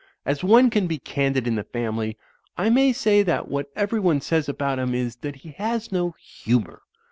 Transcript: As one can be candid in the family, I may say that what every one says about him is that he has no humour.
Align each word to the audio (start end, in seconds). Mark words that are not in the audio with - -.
As 0.25 0.43
one 0.43 0.71
can 0.71 0.87
be 0.87 0.97
candid 0.97 1.45
in 1.45 1.53
the 1.53 1.63
family, 1.63 2.17
I 2.57 2.71
may 2.71 2.91
say 2.91 3.21
that 3.21 3.49
what 3.49 3.69
every 3.75 3.99
one 3.99 4.19
says 4.19 4.49
about 4.49 4.79
him 4.79 4.95
is 4.95 5.17
that 5.17 5.35
he 5.35 5.51
has 5.59 5.91
no 5.91 6.15
humour. 6.43 6.81